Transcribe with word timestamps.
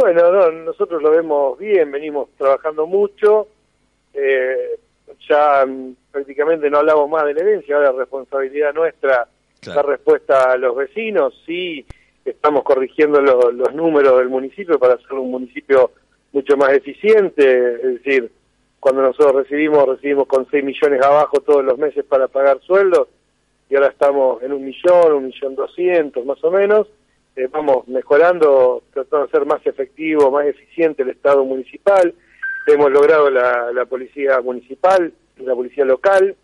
Bueno, 0.00 0.32
no, 0.32 0.50
nosotros 0.50 1.02
lo 1.02 1.10
vemos 1.10 1.58
bien, 1.58 1.92
venimos 1.92 2.30
trabajando 2.38 2.86
mucho, 2.86 3.48
eh, 4.14 4.78
ya 5.28 5.66
mm, 5.66 5.94
prácticamente 6.10 6.70
no 6.70 6.78
hablamos 6.78 7.10
más 7.10 7.26
de 7.26 7.34
la 7.34 7.40
herencia, 7.42 7.76
ahora 7.76 7.90
es 7.90 7.96
responsabilidad 7.96 8.72
nuestra 8.72 9.28
dar 9.60 9.84
respuesta 9.84 10.52
a 10.52 10.56
los 10.56 10.74
vecinos, 10.74 11.34
sí 11.44 11.84
estamos 12.24 12.62
corrigiendo 12.62 13.20
los 13.20 13.74
números 13.74 14.18
del 14.20 14.30
municipio 14.30 14.78
para 14.78 14.94
hacerlo 14.94 15.20
un 15.20 15.32
municipio 15.32 15.90
mucho 16.32 16.56
más 16.56 16.72
eficiente, 16.72 17.74
es 17.74 18.02
decir, 18.02 18.32
cuando 18.80 19.02
nosotros 19.02 19.34
recibimos, 19.34 19.86
recibimos 19.86 20.26
con 20.26 20.48
6 20.50 20.64
millones 20.64 21.02
abajo 21.02 21.40
todos 21.40 21.62
los 21.62 21.76
meses 21.76 22.06
para 22.06 22.26
pagar 22.26 22.58
sueldos, 22.62 23.08
y 23.68 23.74
ahora 23.74 23.88
estamos 23.88 24.42
en 24.42 24.54
un 24.54 24.64
millón, 24.64 25.12
un 25.12 25.26
millón 25.26 25.54
doscientos 25.56 26.24
más 26.24 26.42
o 26.42 26.50
menos, 26.50 26.86
eh, 27.40 27.48
vamos 27.50 27.88
mejorando, 27.88 28.82
tratando 28.92 29.26
de 29.26 29.32
ser 29.32 29.46
más 29.46 29.66
efectivo, 29.66 30.30
más 30.30 30.46
eficiente 30.46 31.02
el 31.02 31.10
Estado 31.10 31.44
municipal, 31.44 32.14
hemos 32.66 32.90
logrado 32.90 33.30
la, 33.30 33.72
la 33.72 33.86
policía 33.86 34.40
municipal, 34.40 35.12
la 35.38 35.54
policía 35.54 35.84
local 35.84 36.36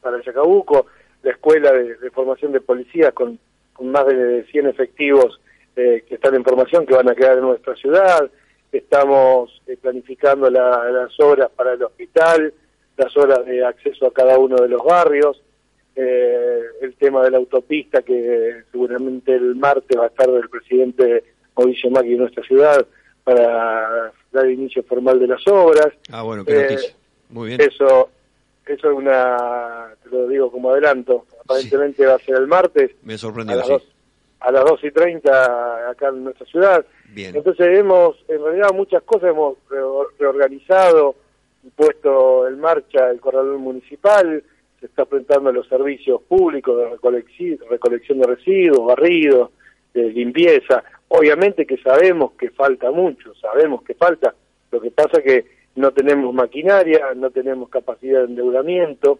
para 0.00 0.22
Chacabuco, 0.22 0.86
la 1.22 1.30
escuela 1.32 1.72
de, 1.72 2.10
formación 2.10 2.52
de 2.52 2.60
policías 2.60 3.12
con, 3.12 3.38
con, 3.72 3.90
más 3.90 4.06
de 4.06 4.44
100 4.50 4.66
efectivos 4.66 5.40
eh, 5.76 6.04
que 6.08 6.16
están 6.16 6.34
en 6.34 6.44
formación, 6.44 6.86
que 6.86 6.94
van 6.94 7.08
a 7.08 7.14
quedar 7.14 7.38
en 7.38 7.44
nuestra 7.44 7.76
ciudad, 7.76 8.28
estamos 8.72 9.62
eh, 9.66 9.76
planificando 9.76 10.50
las 10.50 11.18
obras 11.20 11.50
para 11.54 11.74
el 11.74 11.82
hospital, 11.82 12.52
las 12.96 13.16
horas 13.16 13.44
de 13.46 13.64
acceso 13.64 14.06
a 14.06 14.12
cada 14.12 14.38
uno 14.38 14.56
de 14.56 14.68
los 14.68 14.82
barrios, 14.82 15.42
eh, 15.96 16.60
el 16.80 16.94
tema 16.94 17.22
de 17.24 17.30
la 17.30 17.38
autopista 17.38 18.02
que 18.02 18.62
seguramente 18.70 19.34
el 19.34 19.56
martes 19.56 19.98
va 19.98 20.04
a 20.04 20.08
estar 20.08 20.30
del 20.30 20.48
presidente 20.48 21.24
Mauricio 21.56 21.90
Macri 21.90 22.12
en 22.12 22.18
nuestra 22.18 22.42
ciudad 22.44 22.86
para 23.24 24.12
dar 24.32 24.50
inicio 24.50 24.82
formal 24.84 25.18
de 25.18 25.26
las 25.26 25.46
obras. 25.46 25.88
Ah, 26.10 26.22
bueno, 26.22 26.44
qué 26.44 26.54
noticia. 26.54 26.94
Muy 27.28 27.48
bien. 27.48 27.60
Eso, 27.60 28.08
eso 28.66 28.90
es 28.90 28.96
una, 28.96 29.94
te 30.02 30.10
lo 30.10 30.26
digo 30.28 30.50
como 30.50 30.70
adelanto, 30.70 31.26
aparentemente 31.44 32.06
va 32.06 32.14
a 32.14 32.18
ser 32.18 32.36
el 32.36 32.46
martes. 32.46 32.92
Me 33.02 33.18
sorprendió, 33.18 33.56
a 33.56 33.58
las, 33.58 33.68
dos, 33.68 33.82
a 34.40 34.52
las 34.52 34.64
2 34.64 34.84
y 34.84 34.90
30 34.90 35.90
acá 35.90 36.08
en 36.08 36.24
nuestra 36.24 36.46
ciudad. 36.46 36.84
Bien. 37.08 37.34
Entonces 37.34 37.78
hemos, 37.78 38.16
en 38.28 38.42
realidad 38.42 38.70
muchas 38.72 39.02
cosas 39.02 39.30
hemos 39.30 39.56
reorganizado, 40.18 41.16
puesto 41.76 42.48
en 42.48 42.60
marcha 42.60 43.10
el 43.10 43.20
corredor 43.20 43.58
municipal, 43.58 44.42
se 44.80 44.86
está 44.86 45.02
enfrentando 45.02 45.50
a 45.50 45.52
los 45.52 45.68
servicios 45.68 46.22
públicos 46.22 46.76
de 46.76 46.88
recolección 47.68 48.18
de 48.18 48.26
residuos, 48.26 48.86
barridos, 48.86 49.50
de 49.92 50.10
limpieza. 50.10 50.82
Obviamente 51.08 51.66
que 51.66 51.76
sabemos 51.78 52.32
que 52.32 52.50
falta 52.50 52.90
mucho, 52.90 53.34
sabemos 53.34 53.82
que 53.82 53.94
falta. 53.94 54.34
Lo 54.70 54.80
que 54.80 54.90
pasa 54.90 55.20
que 55.22 55.44
no 55.76 55.92
tenemos 55.92 56.32
maquinaria, 56.32 57.12
no 57.14 57.30
tenemos 57.30 57.68
capacidad 57.68 58.20
de 58.20 58.26
endeudamiento 58.26 59.18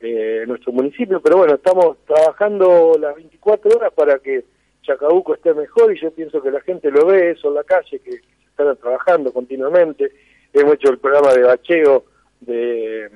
eh, 0.00 0.40
en 0.42 0.48
nuestro 0.48 0.72
municipio, 0.72 1.20
pero 1.20 1.36
bueno, 1.36 1.54
estamos 1.54 1.98
trabajando 2.06 2.96
las 2.98 3.14
24 3.16 3.76
horas 3.76 3.92
para 3.92 4.18
que 4.18 4.44
Chacabuco 4.82 5.34
esté 5.34 5.52
mejor 5.54 5.94
y 5.94 6.00
yo 6.00 6.10
pienso 6.12 6.42
que 6.42 6.50
la 6.50 6.60
gente 6.60 6.90
lo 6.90 7.06
ve 7.06 7.32
eso 7.32 7.48
en 7.48 7.54
la 7.54 7.64
calle, 7.64 7.98
que, 7.98 8.10
que 8.10 8.20
se 8.20 8.50
están 8.50 8.76
trabajando 8.76 9.32
continuamente. 9.32 10.12
Hemos 10.52 10.74
hecho 10.74 10.90
el 10.90 10.98
programa 10.98 11.32
de 11.32 11.42
bacheo 11.42 12.04
de 12.40 13.10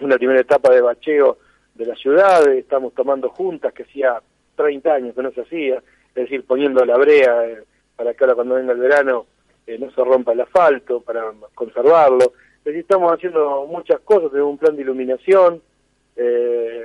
una 0.00 0.16
primera 0.16 0.40
etapa 0.40 0.72
de 0.72 0.80
bacheo 0.80 1.38
de 1.74 1.86
la 1.86 1.94
ciudad, 1.94 2.46
estamos 2.52 2.94
tomando 2.94 3.30
juntas 3.30 3.72
que 3.72 3.84
hacía 3.84 4.20
30 4.56 4.92
años 4.92 5.14
que 5.14 5.22
no 5.22 5.30
se 5.32 5.42
hacía, 5.42 5.76
es 5.76 6.14
decir, 6.14 6.44
poniendo 6.44 6.84
la 6.84 6.96
brea 6.96 7.46
eh, 7.46 7.64
para 7.96 8.14
que 8.14 8.24
ahora 8.24 8.34
cuando 8.34 8.56
venga 8.56 8.72
el 8.72 8.78
verano 8.78 9.26
eh, 9.66 9.78
no 9.78 9.90
se 9.90 10.04
rompa 10.04 10.32
el 10.32 10.40
asfalto, 10.40 11.00
para 11.00 11.32
conservarlo. 11.54 12.32
Es 12.64 12.74
estamos 12.74 13.12
haciendo 13.12 13.66
muchas 13.66 14.00
cosas, 14.00 14.30
tenemos 14.30 14.50
un 14.50 14.58
plan 14.58 14.76
de 14.76 14.82
iluminación 14.82 15.62
eh, 16.16 16.82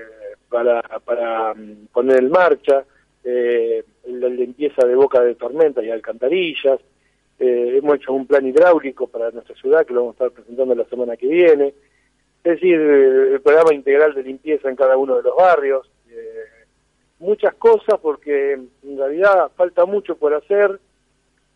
para, 0.50 0.81
para 1.03 1.53
mm, 1.53 1.88
poner 1.91 2.19
en 2.19 2.29
marcha, 2.29 2.85
la 3.25 4.28
limpieza 4.28 4.85
de 4.85 4.96
boca 4.96 5.22
de 5.22 5.35
tormenta 5.35 5.81
y 5.81 5.90
alcantarillas, 5.90 6.78
hemos 7.40 7.96
hecho 7.96 8.12
un 8.12 8.28
plan 8.28 8.46
hidráulico 8.46 9.07
para 9.07 9.31
nuestra 9.31 9.56
ciudad 9.56 9.85
que 9.85 9.94
lo 9.94 10.02
vamos 10.02 10.19
a 10.19 10.25
estar 10.25 10.31
presentando 10.31 10.75
la 10.75 10.84
semana 10.90 11.16
que 11.16 11.28
viene, 11.28 11.73
es 12.44 12.54
decir, 12.56 12.76
el 12.76 13.42
programa 13.42 13.74
integral 13.74 14.14
de 14.14 14.24
limpieza 14.24 14.70
en 14.70 14.76
cada 14.76 14.98
uno 14.98 15.16
de 15.16 15.24
los 15.24 15.36
barrios, 15.36 15.90
eh, 16.09 16.66
muchas 17.20 17.54
cosas 17.56 18.00
porque 18.02 18.54
en 18.54 18.98
realidad 18.98 19.50
falta 19.56 19.86
mucho 19.86 20.18
por 20.18 20.34
hacer, 20.34 20.80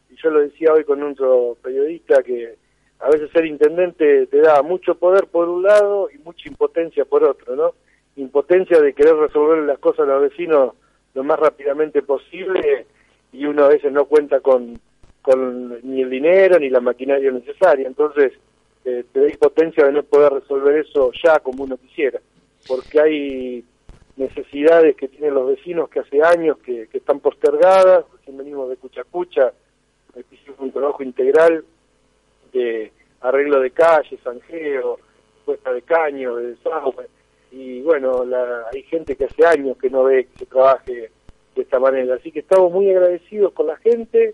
y 0.09 0.15
yo 0.15 0.29
lo 0.29 0.39
decía 0.39 0.71
hoy 0.71 0.85
con 0.85 1.03
otro 1.03 1.57
periodista 1.61 2.23
que 2.23 2.55
a 2.99 3.09
veces 3.09 3.29
ser 3.31 3.45
intendente 3.45 4.27
te 4.27 4.39
da 4.39 4.61
mucho 4.61 4.95
poder 4.95 5.27
por 5.27 5.49
un 5.49 5.63
lado 5.63 6.09
y 6.09 6.17
mucha 6.19 6.47
impotencia 6.47 7.03
por 7.03 7.23
otro, 7.23 7.55
¿no? 7.55 7.73
Impotencia 8.15 8.81
de 8.81 8.93
querer 8.93 9.15
resolver 9.15 9.59
las 9.63 9.79
cosas 9.79 10.07
a 10.07 10.13
los 10.13 10.21
vecinos 10.29 10.73
lo 11.13 11.23
más 11.23 11.37
rápidamente 11.37 12.01
posible 12.01 12.85
y 13.33 13.45
uno 13.45 13.65
a 13.65 13.69
veces 13.69 13.91
no 13.91 14.05
cuenta 14.05 14.39
con, 14.39 14.79
con 15.21 15.79
ni 15.83 16.01
el 16.01 16.09
dinero 16.09 16.57
ni 16.59 16.69
la 16.69 16.79
maquinaria 16.79 17.29
necesaria, 17.31 17.87
entonces 17.87 18.31
eh, 18.87 19.03
te 19.11 19.19
da 19.19 19.27
impotencia 19.27 19.85
de 19.85 19.91
no 19.91 20.03
poder 20.03 20.31
resolver 20.31 20.77
eso 20.77 21.11
ya 21.21 21.39
como 21.39 21.65
uno 21.65 21.75
quisiera, 21.75 22.21
porque 22.65 23.01
hay 23.01 23.65
necesidades 24.15 24.95
que 24.95 25.09
tienen 25.09 25.33
los 25.33 25.45
vecinos 25.45 25.89
que 25.89 25.99
hace 25.99 26.23
años 26.23 26.57
que, 26.59 26.87
están 26.93 27.19
postergadas, 27.19 28.05
recién 28.13 28.37
venimos 28.37 28.69
de 28.69 28.77
Cuchacucha, 28.77 29.51
hicimos 30.31 30.59
un 30.59 30.71
trabajo 30.71 31.03
integral 31.03 31.65
de 32.53 32.93
arreglo 33.19 33.59
de 33.59 33.71
calles, 33.71 34.21
zanjeo, 34.23 34.99
puesta 35.43 35.73
de 35.73 35.81
caño, 35.81 36.37
de 36.37 36.51
desagüe, 36.51 37.09
y 37.51 37.81
bueno, 37.81 38.23
la, 38.23 38.67
hay 38.73 38.83
gente 38.83 39.17
que 39.17 39.25
hace 39.25 39.45
años 39.45 39.75
que 39.77 39.89
no 39.89 40.05
ve 40.05 40.27
que 40.27 40.39
se 40.39 40.45
trabaje 40.45 41.11
de 41.55 41.61
esta 41.61 41.77
manera, 41.77 42.15
así 42.15 42.31
que 42.31 42.39
estamos 42.39 42.71
muy 42.71 42.89
agradecidos 42.89 43.51
con 43.51 43.67
la 43.67 43.75
gente 43.75 44.33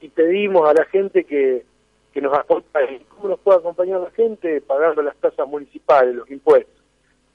y 0.00 0.08
pedimos 0.10 0.68
a 0.68 0.74
la 0.74 0.84
gente 0.84 1.24
que 1.24 1.64
que 2.12 2.20
nos 2.20 2.36
acompañe. 2.36 3.02
¿Cómo 3.08 3.28
nos 3.28 3.40
puede 3.40 3.58
acompañar 3.58 4.00
la 4.00 4.10
gente? 4.10 4.60
Pagando 4.60 5.02
las 5.02 5.16
tasas 5.16 5.46
municipales, 5.48 6.14
los 6.14 6.30
impuestos. 6.30 6.74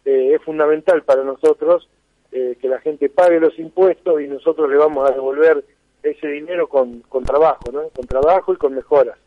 Eh, 0.04 0.34
es 0.36 0.42
fundamental 0.44 1.04
para 1.04 1.24
nosotros 1.24 1.90
eh, 2.32 2.58
que 2.62 2.68
la 2.68 2.80
gente 2.80 3.10
pague 3.10 3.40
los 3.40 3.58
impuestos 3.58 4.22
y 4.22 4.28
nosotros 4.28 4.70
le 4.70 4.78
vamos 4.78 5.10
a 5.10 5.14
devolver 5.14 5.64
ese 6.04 6.28
dinero 6.28 6.68
con, 6.68 7.02
con 7.02 7.24
trabajo, 7.24 7.72
¿no? 7.72 7.90
Con 7.90 8.06
trabajo 8.06 8.54
y 8.54 8.58
con 8.58 8.76
mejoras. 8.76 9.18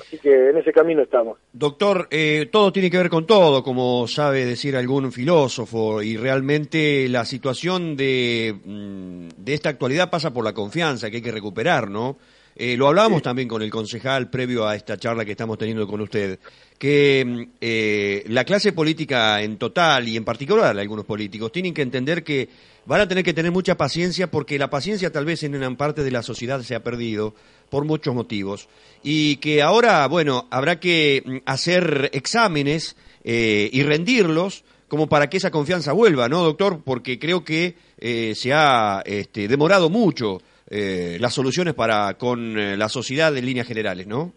Así 0.00 0.18
que 0.18 0.50
en 0.50 0.58
ese 0.58 0.72
camino 0.72 1.02
estamos. 1.02 1.38
Doctor, 1.52 2.08
eh, 2.10 2.48
todo 2.50 2.72
tiene 2.72 2.90
que 2.90 2.98
ver 2.98 3.08
con 3.08 3.26
todo, 3.26 3.62
como 3.62 4.06
sabe 4.08 4.44
decir 4.44 4.76
algún 4.76 5.12
filósofo, 5.12 6.02
y 6.02 6.16
realmente 6.16 7.08
la 7.08 7.24
situación 7.24 7.96
de, 7.96 8.54
mm, 8.64 9.28
de 9.38 9.54
esta 9.54 9.70
actualidad 9.70 10.10
pasa 10.10 10.32
por 10.32 10.44
la 10.44 10.52
confianza 10.52 11.10
que 11.10 11.16
hay 11.16 11.22
que 11.22 11.32
recuperar, 11.32 11.88
¿no? 11.88 12.18
Eh, 12.58 12.74
lo 12.74 12.88
hablábamos 12.88 13.20
también 13.20 13.48
con 13.48 13.60
el 13.60 13.70
concejal 13.70 14.30
previo 14.30 14.66
a 14.66 14.74
esta 14.74 14.96
charla 14.96 15.26
que 15.26 15.32
estamos 15.32 15.58
teniendo 15.58 15.86
con 15.86 16.00
usted, 16.00 16.38
que 16.78 17.22
mm, 17.22 17.42
eh, 17.60 18.24
la 18.28 18.44
clase 18.44 18.72
política 18.72 19.42
en 19.42 19.58
total 19.58 20.08
y 20.08 20.16
en 20.16 20.24
particular 20.24 20.78
algunos 20.78 21.04
políticos 21.04 21.52
tienen 21.52 21.74
que 21.74 21.82
entender 21.82 22.24
que 22.24 22.48
van 22.86 23.02
a 23.02 23.08
tener 23.08 23.22
que 23.22 23.34
tener 23.34 23.52
mucha 23.52 23.76
paciencia 23.76 24.30
porque 24.30 24.58
la 24.58 24.70
paciencia 24.70 25.12
tal 25.12 25.26
vez 25.26 25.42
en 25.42 25.54
una 25.54 25.76
parte 25.76 26.02
de 26.02 26.10
la 26.10 26.22
sociedad 26.22 26.62
se 26.62 26.74
ha 26.74 26.82
perdido 26.82 27.34
por 27.68 27.84
muchos 27.84 28.14
motivos 28.14 28.68
y 29.02 29.36
que 29.36 29.60
ahora, 29.60 30.06
bueno, 30.06 30.46
habrá 30.50 30.80
que 30.80 31.22
mm, 31.26 31.36
hacer 31.44 32.08
exámenes 32.14 32.96
eh, 33.22 33.68
y 33.70 33.82
rendirlos 33.82 34.64
como 34.88 35.10
para 35.10 35.28
que 35.28 35.36
esa 35.36 35.50
confianza 35.50 35.92
vuelva, 35.92 36.30
¿no, 36.30 36.42
doctor? 36.42 36.80
Porque 36.82 37.18
creo 37.18 37.44
que 37.44 37.74
se 37.98 38.52
ha 38.52 39.02
este, 39.04 39.48
demorado 39.48 39.90
mucho 39.90 40.40
eh, 40.68 41.16
las 41.20 41.34
soluciones 41.34 41.74
para 41.74 42.14
con 42.14 42.58
eh, 42.58 42.76
la 42.76 42.88
sociedad 42.88 43.36
en 43.36 43.46
líneas 43.46 43.66
generales, 43.66 44.06
¿no? 44.06 44.32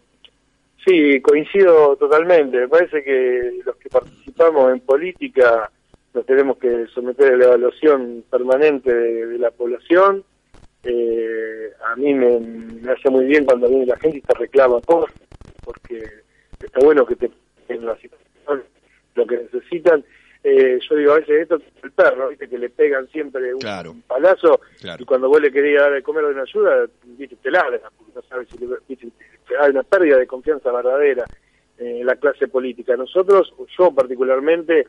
Sí, 0.86 1.20
coincido 1.20 1.96
totalmente. 1.96 2.60
Me 2.60 2.68
parece 2.68 3.02
que 3.02 3.60
los 3.64 3.76
que 3.76 3.88
participamos 3.88 4.72
en 4.72 4.80
política 4.80 5.70
nos 6.14 6.26
tenemos 6.26 6.56
que 6.58 6.86
someter 6.94 7.34
a 7.34 7.36
la 7.36 7.44
evaluación 7.44 8.24
permanente 8.30 8.92
de, 8.92 9.38
la 9.38 9.50
población. 9.50 10.24
Eh, 10.82 11.70
a 11.92 11.96
mí 11.96 12.14
me, 12.14 12.90
hace 12.90 13.10
muy 13.10 13.26
bien 13.26 13.44
cuando 13.44 13.68
viene 13.68 13.86
la 13.86 13.98
gente 13.98 14.18
y 14.18 14.22
te 14.22 14.34
reclama 14.34 14.80
cosas, 14.80 15.14
porque 15.64 16.02
está 16.58 16.80
bueno 16.80 17.04
que 17.04 17.16
te 17.16 17.30
en 17.68 17.86
la 17.86 17.94
situación 17.96 18.64
lo 19.14 19.26
que 19.26 19.36
necesitan 19.36 20.04
eh, 20.42 20.78
yo 20.88 20.96
digo, 20.96 21.12
a 21.12 21.16
veces 21.16 21.42
esto 21.42 21.56
es 21.56 21.62
el 21.82 21.92
perro, 21.92 22.30
¿viste? 22.30 22.48
que 22.48 22.56
le 22.56 22.70
pegan 22.70 23.06
siempre 23.08 23.54
un, 23.54 24.02
palazo 24.06 24.60
y 24.98 25.04
cuando 25.04 25.28
vos 25.28 25.40
le 25.40 25.52
querías 25.52 25.82
dar 25.82 25.92
de 25.92 26.02
comer 26.02 26.24
de 26.24 26.30
una 26.32 26.42
ayuda, 26.42 26.86
¿viste? 27.04 27.36
te 27.36 27.50
ladra, 27.50 27.78
no 28.14 28.22
sabes 28.22 28.48
si 28.48 28.56
le, 28.56 28.76
¿viste? 28.88 29.08
hay 29.60 29.70
una 29.70 29.82
pérdida 29.82 30.16
de 30.16 30.26
confianza 30.26 30.72
verdadera 30.72 31.26
en 31.76 32.06
la 32.06 32.16
clase 32.16 32.48
política. 32.48 32.96
Nosotros, 32.96 33.52
yo 33.78 33.90
particularmente, 33.92 34.86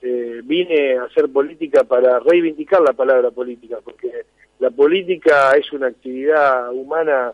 eh, 0.00 0.40
vine 0.44 0.98
a 0.98 1.04
hacer 1.04 1.28
política 1.28 1.82
para 1.82 2.20
reivindicar 2.20 2.80
la 2.80 2.92
palabra 2.92 3.32
política, 3.32 3.78
porque 3.82 4.26
la 4.60 4.70
política 4.70 5.52
es 5.56 5.72
una 5.72 5.88
actividad 5.88 6.72
humana 6.72 7.32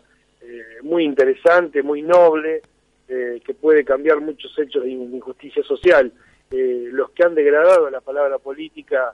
muy 0.81 1.03
interesante, 1.03 1.83
muy 1.83 2.01
noble, 2.01 2.61
que 3.07 3.53
puede 3.53 3.85
cambiar 3.85 4.19
muchos 4.19 4.57
hechos 4.57 4.83
de 4.83 4.89
injusticia 4.89 5.63
social. 5.63 6.11
Los 6.51 7.11
que 7.11 7.23
han 7.23 7.35
degradado 7.35 7.89
la 7.89 8.01
palabra 8.01 8.37
política 8.37 9.13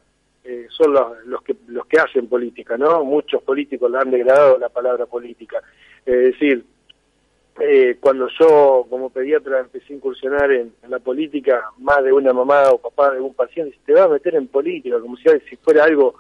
son 0.70 0.94
los, 0.94 1.26
los, 1.26 1.42
que 1.44 1.56
los 1.68 1.86
que 1.88 2.00
hacen 2.00 2.28
política, 2.28 2.78
¿no? 2.78 3.04
Muchos 3.04 3.44
políticos 3.44 3.92
la 3.92 4.00
han 4.00 4.12
degradado 4.12 4.58
la 4.58 4.70
palabra 4.70 5.06
política. 5.06 5.62
es 6.06 6.32
decir, 6.32 6.64
eh, 7.60 7.98
cuando 8.00 8.28
yo 8.40 8.86
como 8.88 9.10
pediatra 9.10 9.60
empecé 9.60 9.92
a 9.92 9.96
incursionar 9.96 10.52
en, 10.52 10.74
la 10.90 11.00
política, 11.00 11.72
más 11.80 12.04
de 12.04 12.14
una 12.14 12.32
mamá 12.32 12.70
o 12.70 12.78
papá 12.78 13.12
de 13.12 13.20
un 13.20 13.34
paciente 13.34 13.76
te 13.84 13.94
va 13.94 14.04
a 14.04 14.08
meter 14.08 14.36
en 14.36 14.48
política, 14.48 15.00
como 15.00 15.18
si, 15.18 15.24
si 15.50 15.56
fuera 15.58 15.84
algo 15.84 16.16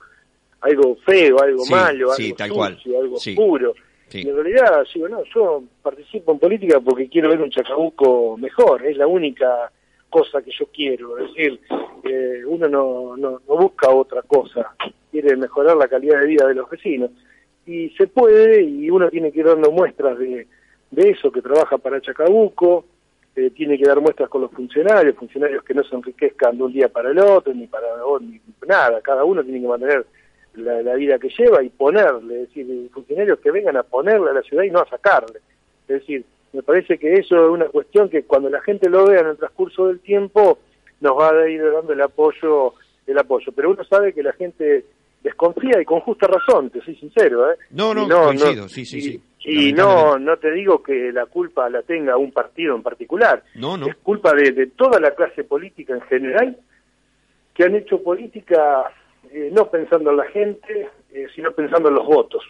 algo 0.61 0.95
feo, 1.05 1.39
algo 1.39 1.63
malo, 1.67 2.11
algo 2.11 2.35
tal 2.35 2.75
sucio, 2.75 2.99
algo 2.99 3.17
puro. 3.35 3.75
Y 4.11 4.27
en 4.27 4.35
realidad, 4.35 4.83
digo, 4.91 5.07
no, 5.09 5.23
yo 5.35 5.63
participo 5.83 6.31
en 6.31 6.39
política 6.39 6.79
porque 6.79 7.07
quiero 7.07 7.29
ver 7.29 7.41
un 7.41 7.51
Chacabuco 7.51 8.35
mejor, 8.37 8.85
es 8.85 8.97
la 8.97 9.05
única 9.05 9.71
cosa 10.09 10.41
que 10.41 10.51
yo 10.57 10.67
quiero, 10.67 11.17
es 11.17 11.33
decir, 11.33 11.59
eh, 12.03 12.43
uno 12.45 12.67
no, 12.67 13.17
no, 13.17 13.41
no 13.47 13.57
busca 13.57 13.89
otra 13.89 14.21
cosa, 14.21 14.75
quiere 15.11 15.35
mejorar 15.35 15.77
la 15.77 15.87
calidad 15.87 16.19
de 16.21 16.27
vida 16.27 16.47
de 16.47 16.55
los 16.55 16.69
vecinos. 16.69 17.11
Y 17.65 17.89
se 17.91 18.07
puede, 18.07 18.61
y 18.63 18.89
uno 18.89 19.09
tiene 19.09 19.31
que 19.31 19.39
ir 19.39 19.45
dando 19.45 19.71
muestras 19.71 20.17
de 20.17 20.47
de 20.91 21.09
eso, 21.09 21.31
que 21.31 21.41
trabaja 21.41 21.77
para 21.77 22.01
Chacabuco, 22.01 22.85
eh, 23.35 23.51
tiene 23.51 23.77
que 23.77 23.87
dar 23.87 23.99
muestras 23.99 24.29
con 24.29 24.41
los 24.41 24.51
funcionarios, 24.51 25.15
funcionarios 25.15 25.63
que 25.63 25.73
no 25.73 25.83
se 25.83 25.95
enriquezcan 25.95 26.57
de 26.57 26.63
un 26.63 26.73
día 26.73 26.89
para 26.89 27.11
el 27.11 27.19
otro, 27.19 27.53
ni 27.53 27.67
para 27.67 27.87
ni 28.21 28.41
nada, 28.67 29.01
cada 29.01 29.23
uno 29.23 29.43
tiene 29.43 29.61
que 29.61 29.67
mantener 29.67 30.05
la, 30.55 30.95
vida 30.95 31.19
que 31.19 31.29
lleva 31.29 31.61
y 31.61 31.69
ponerle, 31.69 32.43
es 32.43 32.47
decir, 32.49 32.89
funcionarios 32.91 33.39
que 33.39 33.51
vengan 33.51 33.77
a 33.77 33.83
ponerle 33.83 34.31
a 34.31 34.33
la 34.33 34.41
ciudad 34.41 34.63
y 34.63 34.71
no 34.71 34.79
a 34.79 34.89
sacarle. 34.89 35.39
Es 35.87 35.99
decir, 35.99 36.25
me 36.53 36.63
parece 36.63 36.97
que 36.97 37.13
eso 37.13 37.45
es 37.45 37.51
una 37.51 37.65
cuestión 37.65 38.09
que 38.09 38.23
cuando 38.23 38.49
la 38.49 38.61
gente 38.61 38.89
lo 38.89 39.05
vea 39.05 39.21
en 39.21 39.27
el 39.27 39.37
transcurso 39.37 39.87
del 39.87 39.99
tiempo 39.99 40.59
nos 41.01 41.17
va 41.17 41.29
a 41.29 41.49
ir 41.49 41.61
dando 41.71 41.93
el 41.93 42.01
apoyo, 42.01 42.73
el 43.05 43.17
apoyo. 43.17 43.51
Pero 43.51 43.71
uno 43.71 43.83
sabe 43.83 44.13
que 44.13 44.23
la 44.23 44.33
gente 44.33 44.85
desconfía 45.21 45.81
y 45.81 45.85
con 45.85 45.99
justa 46.01 46.27
razón, 46.27 46.69
te 46.69 46.81
soy 46.81 46.95
sincero. 46.95 47.51
¿eh? 47.51 47.55
No, 47.71 47.93
no, 47.93 48.07
coincido, 48.07 48.67
sí, 48.69 48.85
sí, 48.85 49.01
sí. 49.01 49.21
Y 49.39 49.71
no, 49.71 50.17
no 50.17 50.37
te 50.37 50.51
digo 50.51 50.81
que 50.81 51.11
la 51.11 51.25
culpa 51.25 51.69
la 51.69 51.81
tenga 51.83 52.17
un 52.17 52.31
partido 52.31 52.75
en 52.75 52.83
particular. 52.83 53.43
No, 53.55 53.77
no. 53.77 53.87
Es 53.87 53.95
culpa 53.97 54.33
de, 54.33 54.67
toda 54.75 54.99
la 54.99 55.11
clase 55.11 55.43
política 55.43 55.93
en 55.93 56.01
general 56.01 56.57
que 57.53 57.63
han 57.63 57.75
hecho 57.75 58.01
política 58.03 58.91
eh, 59.31 59.49
no 59.53 59.69
pensando 59.69 60.11
en 60.11 60.17
la 60.17 60.25
gente, 60.25 60.89
eh, 61.11 61.27
sino 61.35 61.51
pensando 61.51 61.89
en 61.89 61.95
los 61.95 62.05
votos 62.05 62.43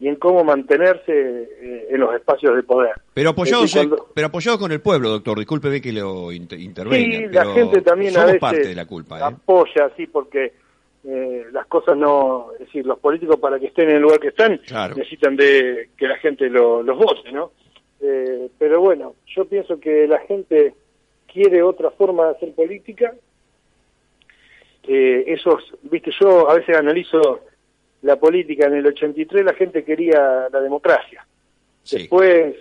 y 0.00 0.08
en 0.08 0.16
cómo 0.16 0.44
mantenerse 0.44 1.12
eh, 1.12 1.88
en 1.90 2.00
los 2.00 2.14
espacios 2.14 2.54
de 2.54 2.62
poder. 2.62 2.92
Pero 3.14 3.30
apoyados, 3.30 3.76
pero 4.14 4.28
apoyado 4.28 4.58
con 4.58 4.70
el 4.70 4.80
pueblo, 4.80 5.08
doctor. 5.08 5.38
Discúlpeme 5.38 5.80
que 5.80 5.92
lo 5.92 6.30
intervenga. 6.32 7.18
Sí, 7.18 7.26
la 7.32 7.46
gente 7.52 7.82
también 7.82 8.16
a 8.16 8.24
veces 8.24 8.40
parte 8.40 8.68
de 8.68 8.74
la 8.74 8.86
culpa. 8.86 9.26
Apoya, 9.26 9.90
sí, 9.96 10.06
porque 10.06 10.52
eh, 11.04 11.46
las 11.52 11.66
cosas 11.66 11.96
no, 11.96 12.52
es 12.52 12.66
decir, 12.66 12.86
los 12.86 12.98
políticos 12.98 13.36
para 13.40 13.58
que 13.58 13.66
estén 13.66 13.88
en 13.90 13.96
el 13.96 14.02
lugar 14.02 14.20
que 14.20 14.28
están 14.28 14.60
necesitan 14.96 15.36
de 15.36 15.90
que 15.96 16.06
la 16.06 16.18
gente 16.18 16.48
los 16.48 16.84
vote, 16.84 17.32
¿no? 17.32 17.52
Eh, 18.00 18.48
pero 18.58 18.80
bueno, 18.80 19.14
yo 19.26 19.44
pienso 19.46 19.80
que 19.80 20.06
la 20.06 20.18
gente 20.20 20.74
quiere 21.32 21.62
otra 21.62 21.90
forma 21.90 22.26
de 22.26 22.30
hacer 22.32 22.54
política. 22.54 23.14
Eh, 24.86 25.24
esos, 25.26 25.74
viste, 25.82 26.10
yo 26.20 26.48
a 26.48 26.54
veces 26.54 26.76
analizo 26.76 27.40
la 28.02 28.16
política 28.16 28.66
en 28.66 28.74
el 28.74 28.86
83, 28.86 29.44
la 29.44 29.54
gente 29.54 29.84
quería 29.84 30.48
la 30.50 30.60
democracia. 30.60 31.26
Después, 31.90 32.54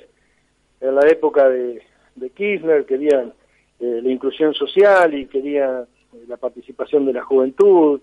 en 0.79 0.95
la 0.95 1.07
época 1.07 1.49
de, 1.49 1.81
de 2.15 2.29
Kirchner, 2.29 2.85
querían 2.85 3.33
la 3.79 4.09
inclusión 4.09 4.53
social 4.53 5.13
y 5.13 5.27
querían 5.27 5.85
la 6.27 6.37
participación 6.37 7.05
de 7.05 7.13
la 7.13 7.23
juventud 7.23 8.01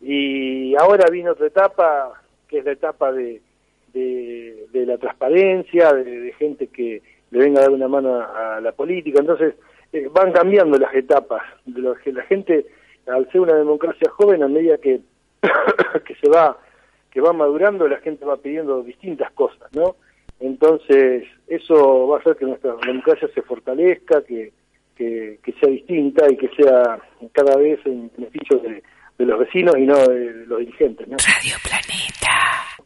y 0.00 0.74
ahora 0.76 1.08
viene 1.10 1.30
otra 1.30 1.46
etapa, 1.46 2.22
que 2.48 2.58
es 2.58 2.64
la 2.64 2.72
etapa 2.72 3.12
de, 3.12 3.40
de, 3.92 4.86
la 4.86 4.98
transparencia, 4.98 5.92
de, 5.92 6.32
gente 6.38 6.68
que 6.68 7.02
le 7.30 7.38
venga 7.38 7.60
a 7.60 7.62
dar 7.62 7.70
una 7.70 7.88
mano 7.88 8.20
a, 8.20 8.60
la 8.60 8.72
política. 8.72 9.20
Entonces, 9.20 9.54
eh, 9.92 10.08
van 10.12 10.32
cambiando 10.32 10.78
las 10.78 10.94
etapas. 10.94 11.42
De 11.64 11.80
lo 11.80 11.94
que 11.94 12.12
la 12.12 12.22
gente, 12.24 12.66
al 13.06 13.30
ser 13.32 13.40
una 13.40 13.54
democracia 13.54 14.10
joven, 14.10 14.42
a 14.42 14.48
medida 14.48 14.78
que, 14.78 15.00
que 16.04 16.14
se 16.16 16.28
va 16.28 16.58
que 17.16 17.22
va 17.22 17.32
madurando, 17.32 17.88
la 17.88 17.96
gente 18.00 18.26
va 18.26 18.36
pidiendo 18.36 18.82
distintas 18.82 19.32
cosas, 19.32 19.72
¿no? 19.72 19.96
Entonces, 20.38 21.24
eso 21.48 22.06
va 22.06 22.18
a 22.18 22.20
hacer 22.20 22.36
que 22.36 22.44
nuestra 22.44 22.74
democracia 22.84 23.26
se 23.34 23.40
fortalezca, 23.40 24.22
que, 24.22 24.52
que, 24.94 25.38
que 25.42 25.52
sea 25.52 25.70
distinta 25.70 26.30
y 26.30 26.36
que 26.36 26.48
sea 26.48 27.00
cada 27.32 27.56
vez 27.56 27.80
en 27.86 28.10
beneficio 28.14 28.58
de, 28.58 28.82
de 29.16 29.24
los 29.24 29.38
vecinos 29.38 29.78
y 29.78 29.86
no 29.86 29.96
de 29.96 30.44
los 30.44 30.58
dirigentes. 30.58 31.08
¿no? 31.08 31.16
Radio 31.16 31.56
Planeta. 31.62 32.84